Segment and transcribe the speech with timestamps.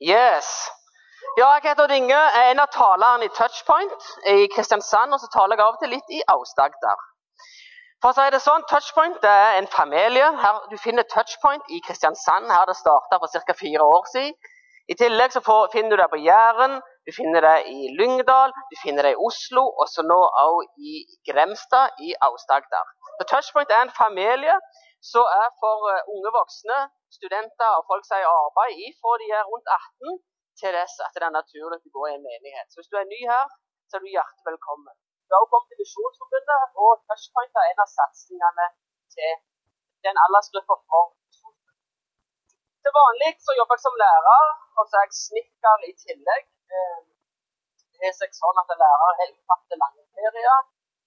[0.00, 0.70] Yes.
[1.36, 2.16] Ja, jeg heter Inge.
[2.16, 5.12] Jeg er en av talerne i Touchpoint i Kristiansand.
[5.12, 7.02] Og så taler jeg av og til litt i Aust-Agder.
[8.00, 10.30] For å si det sånn, Touchpoint er en familie.
[10.40, 12.48] Her, du finner Touchpoint i Kristiansand.
[12.48, 13.56] Her det starta for ca.
[13.60, 14.32] fire år siden.
[14.88, 18.76] I tillegg så får, finner du det på Jæren, du finner det i Lyngdal, du
[18.80, 20.94] finner det i Oslo, og så nå også i
[21.28, 22.88] Gremstad i Aust-Agder.
[23.30, 24.56] Touchpoint er en familie
[25.00, 26.78] som er for uh, unge voksne,
[27.16, 30.18] studenter og folk som er i arbeid fra de er rundt 18
[30.60, 32.68] til dess at det er naturlig å gå i en menighet.
[32.68, 33.46] Så hvis du er ny her,
[33.88, 34.94] så er du hjertelig velkommen.
[35.26, 38.66] Du har også kommet til Misjonsforbundet, og Touchpoint er en av satsingene
[39.14, 39.32] til
[40.06, 41.16] den aldersgruppa for
[42.82, 44.44] Til vanlig så jobber jeg som lærer,
[44.78, 46.46] og så er jeg snekker i tillegg.
[46.76, 47.00] Eh,
[48.00, 50.62] det er seg sånn at lærere har ufattelig lange ferier,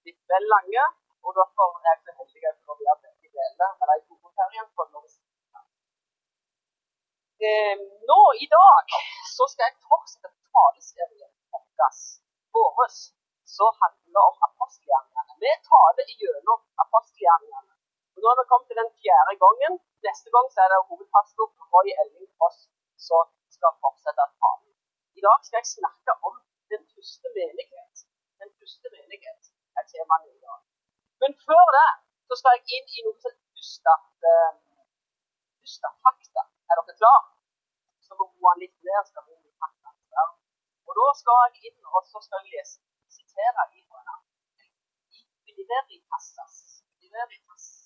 [0.06, 0.84] litt vel lange,
[1.26, 4.70] og derfor er jeg så heldig å få være begge deler med de gode feriene.
[7.44, 7.76] Eh,
[8.10, 8.92] nå i dag
[9.36, 11.34] så skal jeg fortsette taleserien
[12.54, 12.92] vår vår
[13.56, 15.32] som handler om apostelgjerningene.
[15.44, 17.72] Vi taler gjennom apostelgjerningene.
[18.22, 19.72] Nå er vi kommet til den fjerde gangen.
[20.06, 22.58] Neste gang så er det hovedpastor Roy Elling Foss
[23.08, 23.24] som
[23.56, 24.72] skal fortsette talen.
[25.18, 26.34] I dag skal jeg snakke om
[26.72, 27.96] den første menighet.
[28.42, 29.42] Den første menighet
[29.78, 30.60] er temaet i dag.
[31.22, 31.88] Men før det
[32.28, 33.34] så skal jeg inn i noe som
[35.64, 36.42] Usta fakta.
[36.68, 37.28] Er dere klare?
[38.04, 39.00] Så må roe litt ned.
[39.10, 40.22] skal vi fakta.
[40.88, 42.76] Og da skal jeg inn og så skal jeg lese,
[43.16, 43.84] sitere i
[47.14, 47.84] Veritasas.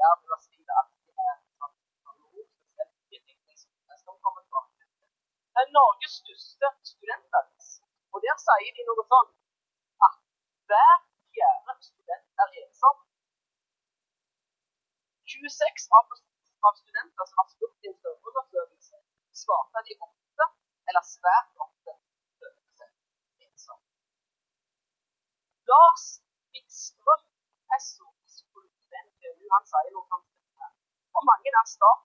[0.00, 4.82] Ja, men da skriver alltid med sånne ord, spesielt virkning, som jeg skal komme tilbake.
[5.54, 7.68] Det er Norges største studentavis.
[8.12, 9.30] Og der sier de noe sånn
[10.08, 10.14] at
[10.70, 10.96] hver
[11.34, 11.74] fjerde
[12.42, 12.96] er ensom.
[15.32, 16.14] 26 av,
[16.68, 18.96] av studenter som har spurt i en spørreundersøkelse,
[19.42, 20.48] svarte de ofte,
[20.90, 21.96] eller svært ofte,
[22.42, 23.80] følte seg ensom.
[25.70, 26.06] Lars
[26.52, 27.22] Wikstrøm,
[27.70, 30.26] professor i psykologi ved NTNU, han sier noe sånt
[31.14, 31.99] For mange er starten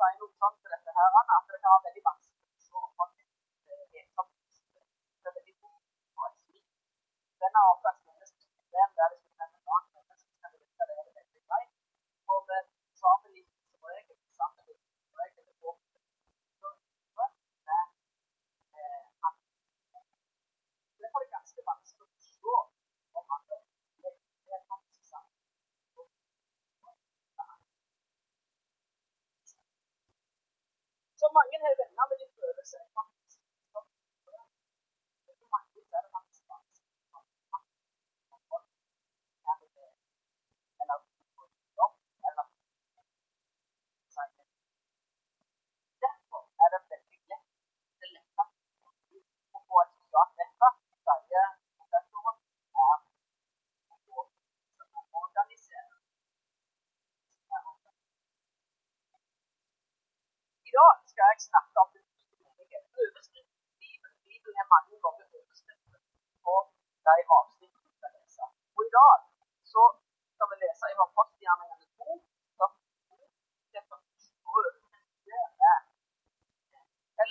[0.00, 0.28] final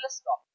[0.09, 0.48] stop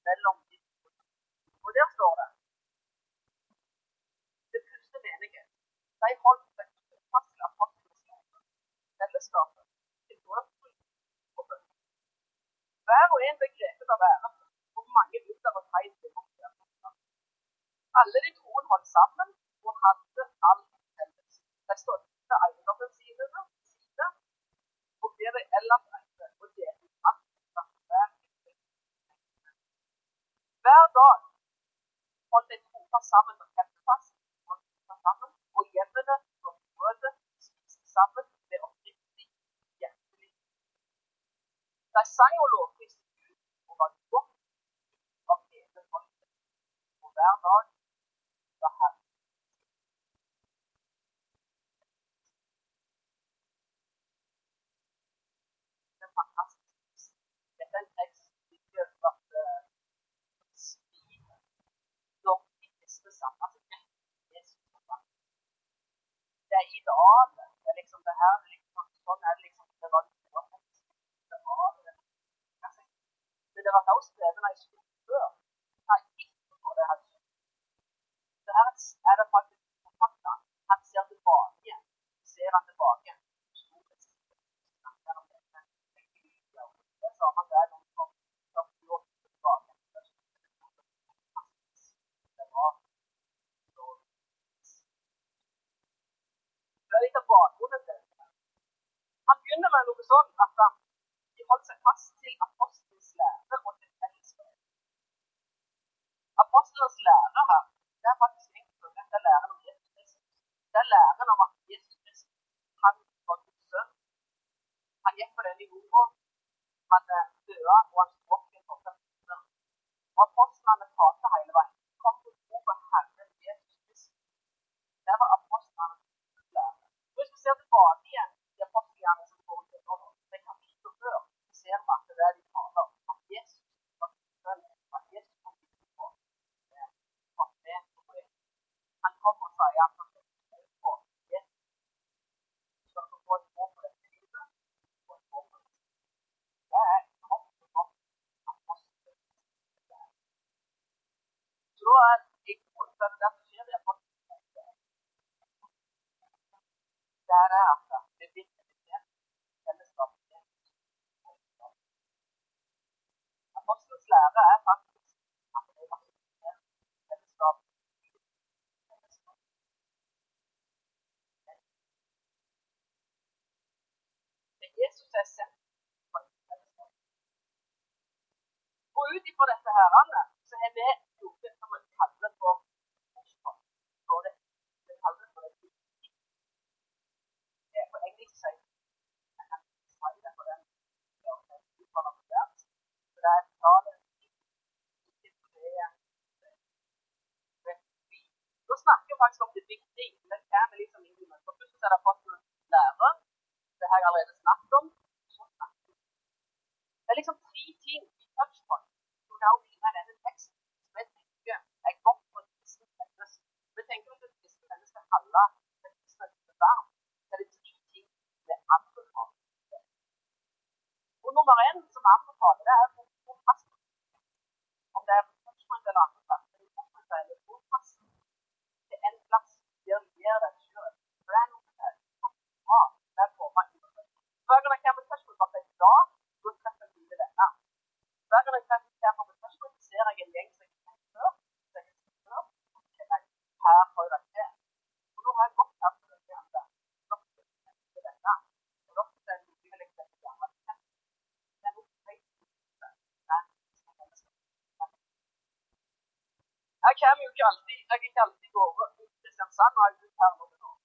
[257.44, 260.14] ikke alltid, jeg kan ikke alltid gå over til Kristiansand og jeg er liksom sånn,
[260.14, 260.78] ute her noen år.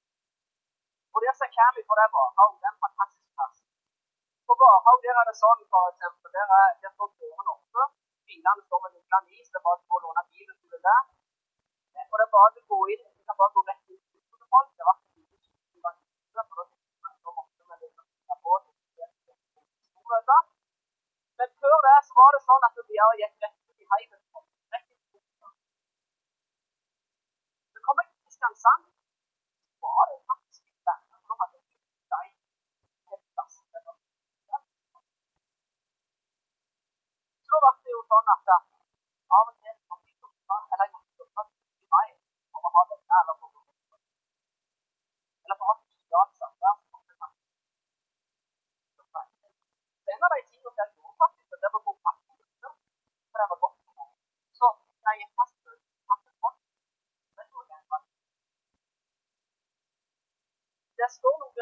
[1.14, 3.68] Og der så kommer jeg fra, det er Varhaug, den fantastiske plassen.
[4.48, 5.59] På Varhaug er det sånn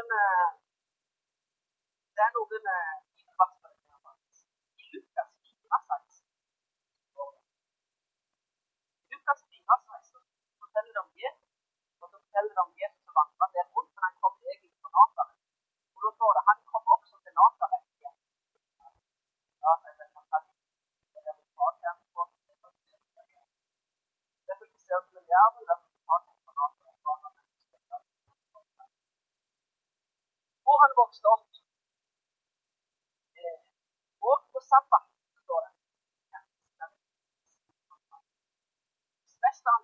[0.10, 0.67] 那。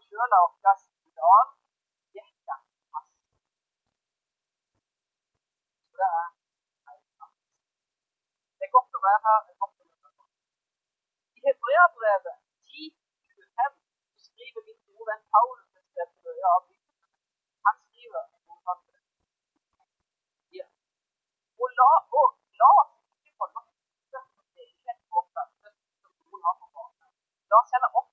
[0.03, 1.51] sjøl av oss i dag
[2.17, 2.59] virker
[2.93, 3.13] fast.
[5.89, 6.27] Så det er
[6.87, 7.37] helt sant.
[8.57, 9.39] Det er godt å være her.
[9.47, 10.31] det er godt å være her.
[11.37, 12.37] I Hebreabrevet
[12.77, 13.77] 10.25
[14.27, 15.69] skriver min gode venn Paulus
[17.65, 18.23] Han skriver
[20.59, 20.65] ja.
[21.61, 22.27] og la, og,
[22.61, 23.71] la oss ikke forlate
[24.13, 27.13] det er ikke et våpen som noen har på banen.
[27.51, 28.12] La oss heller opp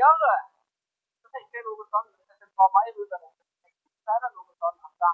[0.00, 0.32] Jahre.
[1.20, 2.16] Das hätte ich gerne verstanden.
[2.16, 3.20] Das ist ein paar Maiwürder.
[3.20, 4.80] Leider nur verstanden.
[4.82, 5.10] Haben da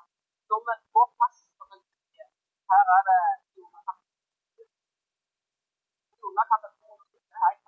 [0.47, 1.83] dumme Vorpass von den
[2.71, 3.19] Parade.
[6.23, 7.66] Und dann hat das nur noch nicht erreicht.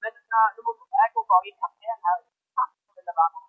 [0.00, 0.24] Wenn es
[0.56, 2.20] nur gut Ego war, ich habe mehr Herr.
[2.24, 3.45] Ich habe mehr Erwartung.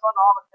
[0.00, 0.49] sonora.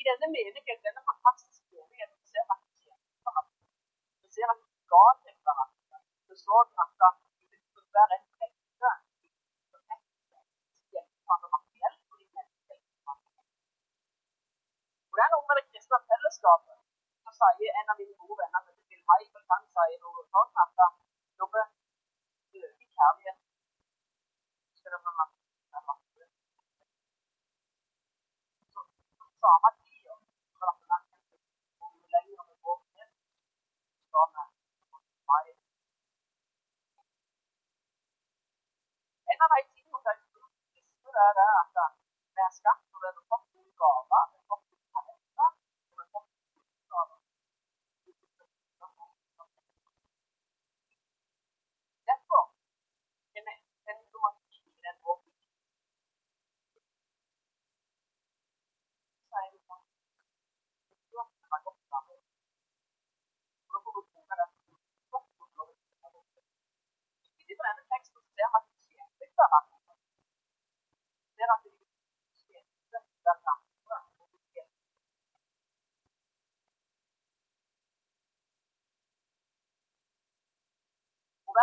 [0.00, 3.56] i denne meningen, denne fantastiske meningen, ser at vi tjener hverandre.
[4.22, 5.96] Vi ser at vi ga til hverandre.
[6.28, 6.92] Vi så at
[7.50, 8.90] det kunne være et rette
[15.18, 16.76] det er noe med det kristne fellesskapet.
[17.26, 20.52] Så sier en av mine gode venner til Bill Heibel, han sier noe sånn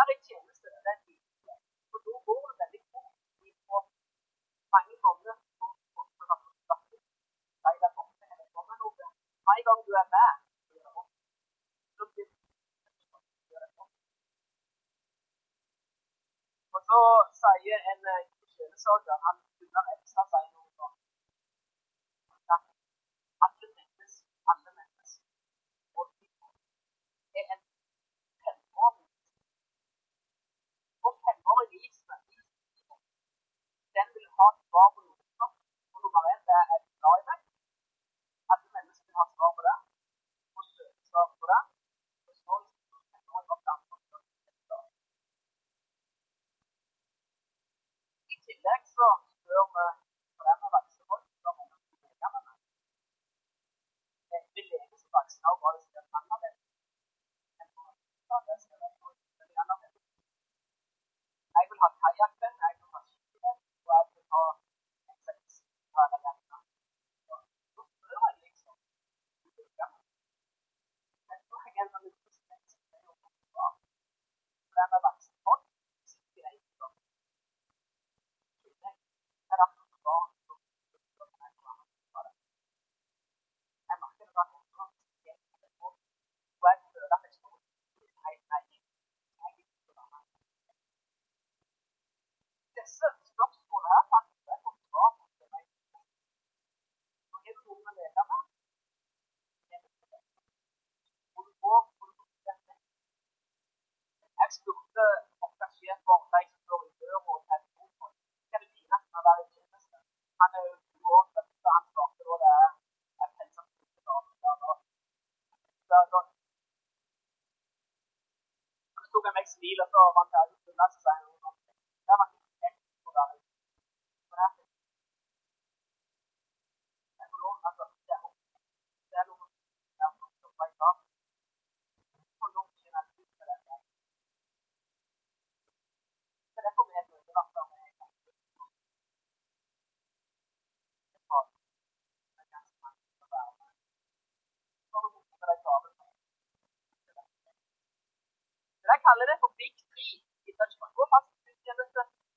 [0.08, 1.18] det kjennelsene de gir.
[1.90, 3.14] For da går det veldig fort
[3.50, 3.78] ifra
[4.74, 5.66] mange ganger på
[6.30, 7.00] rapporten.
[7.64, 9.06] Nei, det kommer eller kommer noe.
[9.46, 10.30] Hver gang du er med,
[11.96, 12.28] så blir
[12.66, 13.54] say
[16.74, 17.00] Og så
[17.42, 18.02] sier en
[18.54, 19.45] kjølesorger, han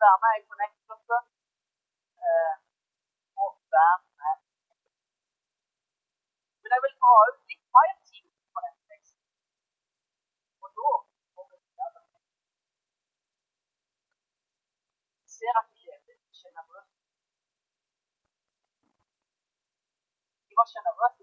[0.04, 1.18] være med i Connect-gruppe.
[2.26, 2.56] Eh,
[3.42, 4.36] og være med.
[6.62, 9.24] Men jeg vil dra ut litt mer tid på den teksten.
[10.64, 10.90] Og da
[11.36, 12.02] må vi videre.
[15.24, 16.20] Vi ser at de lever
[20.60, 21.19] var sjenerøse.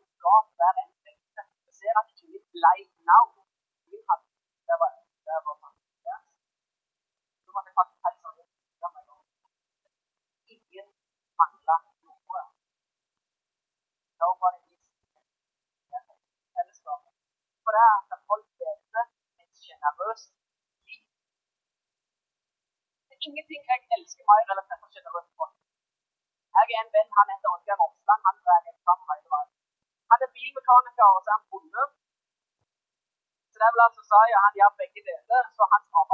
[34.16, 36.05] sa ja, han gjør begge deler, så han tar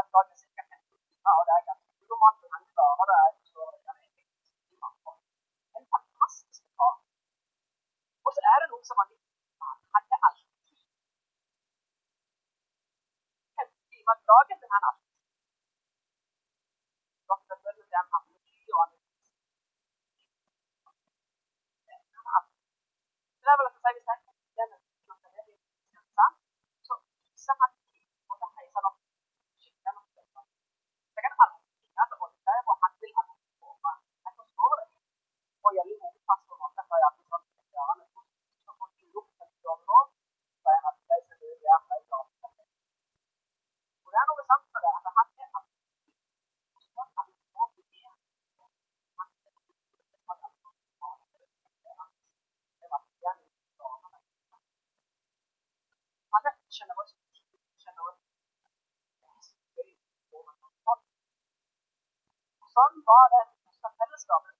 [62.96, 64.52] vi var där på stafettmästerskapet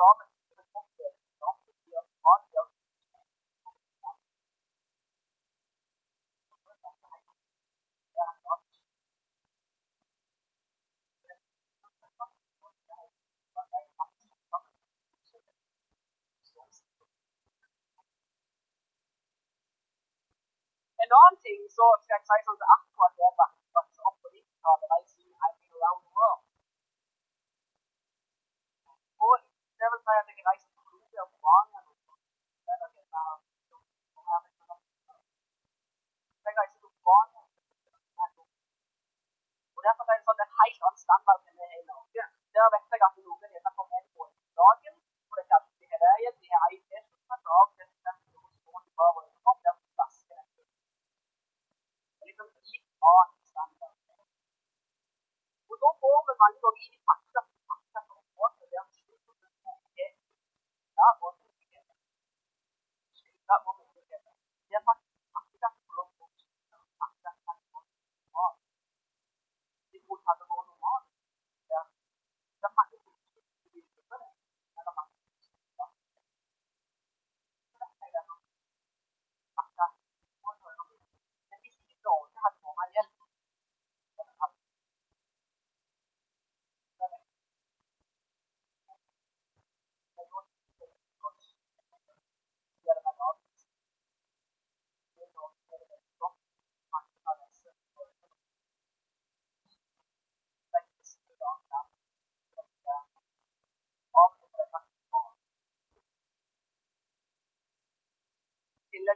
[0.00, 2.70] homem que confessa, não confiando, olha
[8.08, 8.60] e ela
[20.96, 21.36] En dan
[21.68, 22.66] zorgt, dat zij de
[23.72, 25.09] wat ze.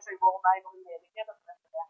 [0.04, 1.83] actually roll mightily in again.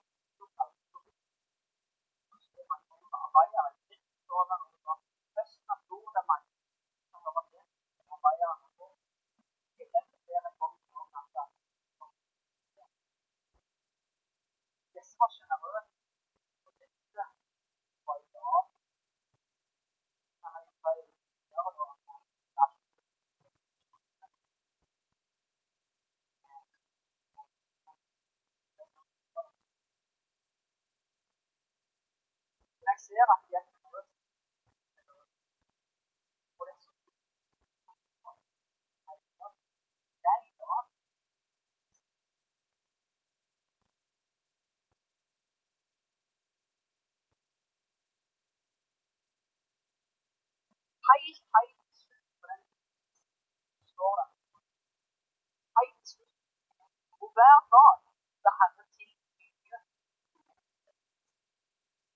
[32.99, 33.74] 许愿吧许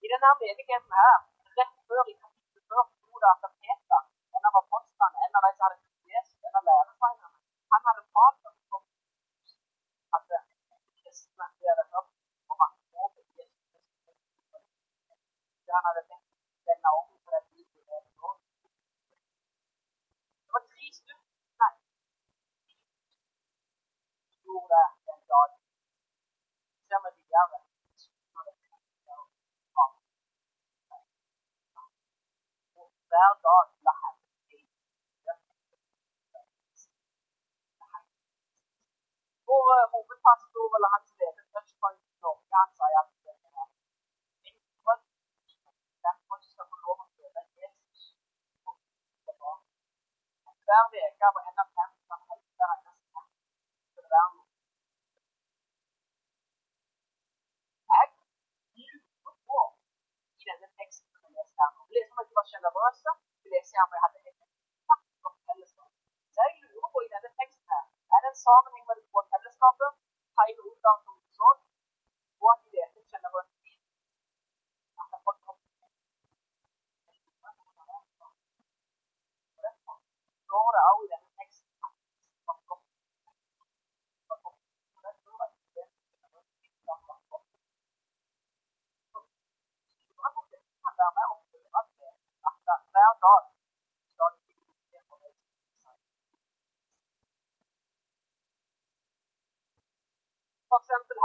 [0.09, 1.17] i denne meningen her,
[1.59, 3.58] rett før i kapittel 42,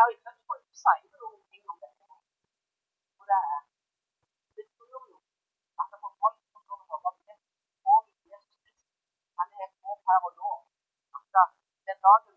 [0.03, 1.03] har jo ikke vært for design
[3.31, 3.59] det er
[4.55, 4.99] det tror jo
[5.81, 5.97] at det
[11.87, 12.32] den dagen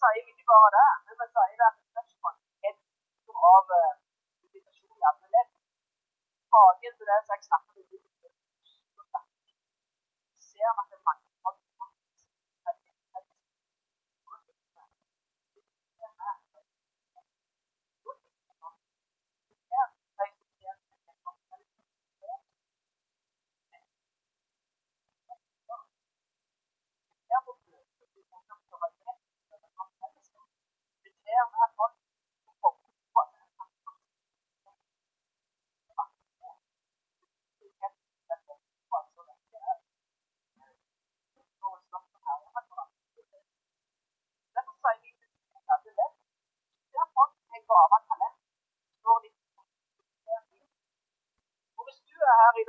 [0.00, 2.34] sier ikke bare det, men vi sier at spørsmål
[2.68, 2.76] er en
[3.54, 3.94] av eh,
[4.44, 5.50] invitasjonen i alle ledd.
[6.40, 7.38] Tilbake til det som
[10.50, 11.19] ser vi at det er mange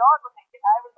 [0.01, 0.95] dog was thinking I was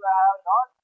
[0.00, 0.79] throughout, all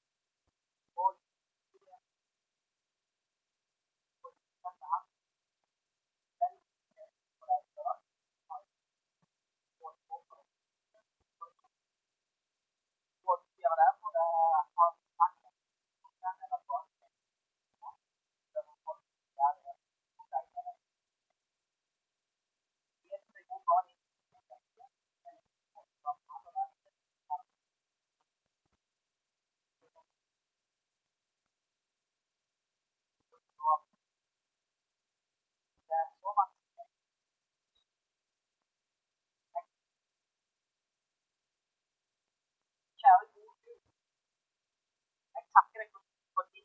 [45.81, 45.87] det
[46.35, 46.61] på de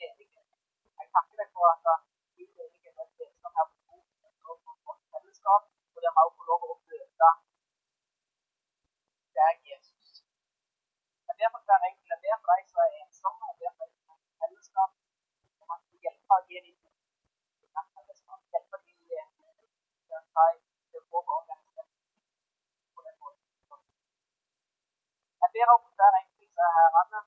[0.00, 0.40] ledige.
[0.98, 1.06] Jeg
[1.54, 2.00] for at
[2.36, 3.94] de ledige er det som er på
[4.50, 5.62] og for godt fellesskap,
[5.94, 7.30] og der vi også får lov å møte
[9.38, 10.10] deg, Jesus.
[11.28, 12.10] Jeg ber for hver enkelt.
[12.12, 13.46] Jeg ber for deg som er ensomme.
[13.50, 14.90] Jeg ber for deg er fellesskap.
[15.62, 16.76] Om at du hjelper å gi dem
[18.56, 19.70] hjelper dem
[20.08, 20.44] til å ta
[20.92, 21.44] det over og
[25.42, 27.20] Jeg ber om hver enkelt som er her, Anne.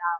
[0.00, 0.18] uh,